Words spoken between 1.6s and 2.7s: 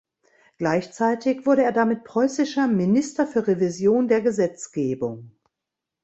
er damit preußischer